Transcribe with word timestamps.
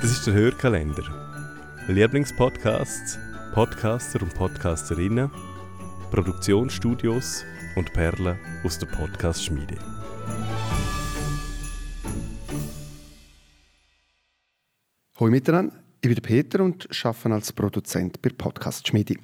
Das 0.00 0.12
ist 0.12 0.26
der 0.26 0.32
Hörkalender. 0.32 1.02
Lieblingspodcasts, 1.86 3.18
Podcaster 3.52 4.22
und 4.22 4.34
Podcasterinnen, 4.34 5.30
Produktionsstudios 6.10 7.44
und 7.76 7.92
Perlen 7.92 8.38
aus 8.64 8.78
der 8.78 8.86
Podcast-Schmiede. 8.86 9.76
Hallo 15.16 15.30
miteinander, 15.30 15.74
ich 16.00 16.08
bin 16.08 16.22
Peter 16.22 16.64
und 16.64 16.88
arbeite 17.04 17.34
als 17.34 17.52
Produzent 17.52 18.22
bei 18.22 18.30
Podcast 18.30 18.88
Schmiede. 18.88 19.16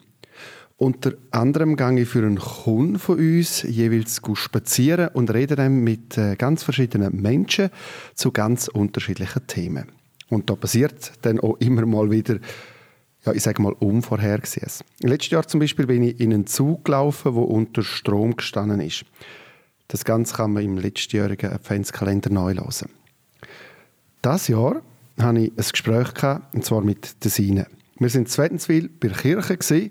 Unter 0.76 1.14
anderem 1.30 1.78
gehe 1.78 2.02
ich 2.02 2.08
für 2.10 2.18
einen 2.18 2.38
Kunden 2.38 2.98
von 2.98 3.18
uns 3.18 3.62
jeweils 3.62 4.20
spazieren 4.34 5.08
und 5.14 5.32
rede 5.32 5.56
dann 5.56 5.82
mit 5.82 6.18
äh, 6.18 6.36
ganz 6.36 6.64
verschiedenen 6.64 7.22
Menschen 7.22 7.70
zu 8.14 8.30
ganz 8.30 8.68
unterschiedlichen 8.68 9.46
Themen. 9.46 10.05
Und 10.28 10.50
da 10.50 10.56
passiert 10.56 11.12
dann 11.22 11.40
auch 11.40 11.56
immer 11.58 11.86
mal 11.86 12.10
wieder, 12.10 12.38
ja, 13.24 13.32
ich 13.32 13.42
sage 13.42 13.62
mal, 13.62 13.72
Unvorhergesehenes. 13.72 14.84
Letztes 15.00 15.30
Jahr 15.30 15.46
zum 15.46 15.60
Beispiel 15.60 15.86
bin 15.86 16.02
ich 16.02 16.20
in 16.20 16.32
einen 16.32 16.46
Zug 16.46 16.84
gelaufen, 16.84 17.34
der 17.34 17.42
unter 17.42 17.82
Strom 17.82 18.36
gestanden 18.36 18.80
ist. 18.80 19.04
Das 19.88 20.04
Ganze 20.04 20.34
kann 20.34 20.52
man 20.52 20.64
im 20.64 20.78
letztjährigen 20.78 21.52
Adventskalender 21.52 22.30
neu 22.30 22.54
hören. 22.54 22.90
Das 24.22 24.48
Jahr 24.48 24.82
hatte 25.18 25.38
ich 25.38 25.52
ein 25.52 25.64
Gespräch, 25.70 26.14
gehabt, 26.14 26.54
und 26.54 26.64
zwar 26.64 26.80
mit 26.82 27.22
der 27.24 27.30
Sine. 27.30 27.66
Wir 27.98 28.08
sind 28.08 28.22
in 28.22 28.26
Zwettenswil 28.26 28.88
bei 28.88 29.08
der 29.08 29.16
Kirche, 29.16 29.56
gewesen, 29.56 29.90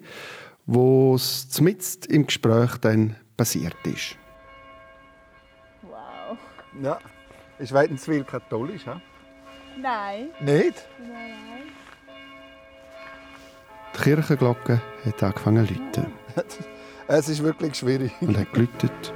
wo 0.66 1.16
es 1.16 1.50
zumindest 1.50 2.08
im 2.08 2.26
Gespräch 2.26 2.78
dann 2.78 3.16
passiert 3.38 3.76
ist. 3.86 4.18
Wow. 5.82 6.38
Ja. 6.82 7.00
Ist 7.58 7.72
Weidenswil 7.74 8.26
katholisch, 8.26 8.86
ha? 8.86 9.02
Nein. 9.82 10.30
Nicht? 10.40 10.88
Nein, 11.00 11.10
nein. 11.10 11.64
Die 13.96 14.02
Kirchenglocke 14.02 14.82
hat 15.06 15.24
angefangen 15.24 15.68
zu 15.68 15.74
läuten 15.74 16.06
Es 17.08 17.30
ist 17.30 17.44
wirklich 17.44 17.76
schwierig. 17.76 18.12
und 18.22 18.38
hat 18.38 18.52
geläutet 18.54 19.14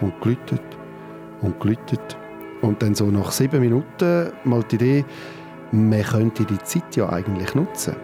und 0.00 0.20
geläutet 0.20 0.62
und 1.40 1.58
geläutet. 1.60 2.16
Und 2.60 2.82
dann 2.82 2.94
so 2.94 3.06
nach 3.06 3.30
sieben 3.32 3.60
Minuten 3.60 4.32
mal 4.44 4.62
die 4.64 4.76
Idee, 4.76 5.04
man 5.72 6.02
könnte 6.02 6.44
die 6.44 6.58
Zeit 6.58 6.94
ja 6.94 7.08
eigentlich 7.08 7.54
nutzen. 7.54 7.96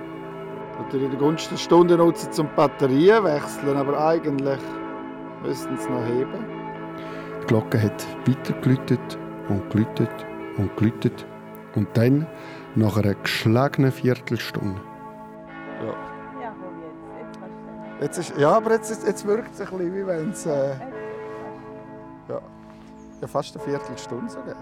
Natürlich 0.78 1.10
die 1.10 1.16
Gunst 1.16 1.50
der 1.50 1.56
Stunde 1.56 1.96
nutzen 1.96 2.32
zum 2.32 2.48
Batterien 2.56 3.22
wechseln, 3.24 3.76
aber 3.76 4.06
eigentlich 4.08 4.58
müssten 5.44 5.76
sie 5.76 5.88
noch 5.90 6.04
heben. 6.04 6.44
Die 7.42 7.46
Glocke 7.46 7.80
hat 7.82 8.06
weiter 8.26 8.54
geläutet 8.60 9.18
und 9.48 9.68
geläutet 9.70 10.10
und 10.56 10.74
geläutet. 10.76 11.26
Und 11.74 11.88
dann, 11.94 12.26
nach 12.74 12.96
einer 12.96 13.14
geschlagenen 13.14 13.92
Viertelstunde, 13.92 14.80
Ja. 15.80 15.94
Ja, 16.40 16.54
jetzt. 18.00 18.18
Jetzt 18.18 18.18
ist, 18.18 18.38
ja, 18.38 18.50
aber 18.50 18.72
jetzt, 18.72 19.06
jetzt 19.06 19.26
wirkt 19.26 19.54
es 19.54 19.60
ein 19.60 19.66
bisschen, 19.66 19.94
wie 19.94 20.06
wenn 20.06 20.30
es 20.30 20.46
äh, 20.46 20.70
ja, 22.28 22.40
ja, 23.20 23.26
fast 23.26 23.56
eine 23.56 23.64
Viertelstunde 23.64 24.30
sogar. 24.30 24.56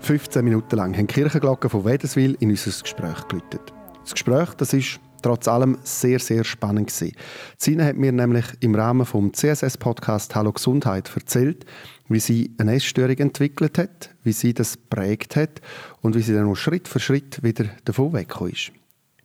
15 0.00 0.44
Minuten 0.44 0.76
lang, 0.76 0.94
haben 0.94 1.06
die 1.06 1.14
Kirchenglocken 1.14 1.68
von 1.68 1.84
Wädenswil 1.84 2.36
in 2.40 2.50
unser 2.50 2.70
Gespräch 2.82 3.28
geläutet. 3.28 3.72
Das 4.02 4.12
Gespräch, 4.12 4.54
das 4.54 4.72
ist 4.72 4.98
trotz 5.22 5.48
allem 5.48 5.78
sehr, 5.82 6.18
sehr 6.18 6.44
spannend 6.44 6.88
gewesen. 6.88 7.14
Sina 7.58 7.84
hat 7.84 7.96
mir 7.96 8.12
nämlich 8.12 8.44
im 8.60 8.74
Rahmen 8.74 9.06
vom 9.06 9.32
CSS-Podcast 9.32 10.34
«Hallo 10.34 10.52
Gesundheit» 10.52 11.10
erzählt, 11.14 11.64
wie 12.08 12.20
sie 12.20 12.54
eine 12.58 12.74
Essstörung 12.74 13.16
entwickelt 13.16 13.78
hat, 13.78 14.10
wie 14.24 14.32
sie 14.32 14.54
das 14.54 14.76
prägt 14.76 15.36
hat 15.36 15.60
und 16.00 16.14
wie 16.14 16.22
sie 16.22 16.34
dann 16.34 16.48
auch 16.48 16.56
Schritt 16.56 16.88
für 16.88 17.00
Schritt 17.00 17.42
wieder 17.42 17.66
davon 17.84 18.12
weggekommen 18.12 18.52
ist. 18.52 18.72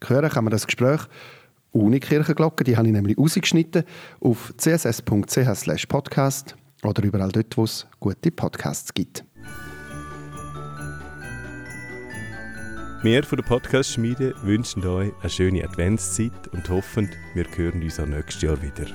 Hören 0.05 0.29
kann 0.29 0.43
man 0.43 0.51
das 0.51 0.67
Gespräch 0.67 1.01
ohne 1.72 2.00
Kirchenglocke, 2.00 2.63
die 2.63 2.77
habe 2.77 2.88
ich 2.88 2.94
nämlich 2.94 3.17
rausgeschnitten, 3.17 3.83
auf 4.22 4.53
css.ch 4.57 5.88
podcast 5.88 6.56
oder 6.83 7.03
überall 7.03 7.31
dort, 7.31 7.57
wo 7.57 7.63
es 7.63 7.85
gute 8.00 8.31
Podcasts 8.31 8.94
gibt. 8.94 9.25
Wir 13.05 13.23
von 13.23 13.38
der 13.38 13.43
Podcast-Schmiede 13.43 14.33
wünschen 14.41 14.83
euch 14.88 15.11
eine 15.21 15.29
schöne 15.29 15.63
Adventszeit 15.63 16.47
und 16.53 16.67
hoffen, 16.69 17.07
wir 17.35 17.45
hören 17.55 17.83
uns 17.83 17.99
auch 17.99 18.07
nächstes 18.07 18.41
Jahr 18.41 18.59
wieder. 18.63 18.88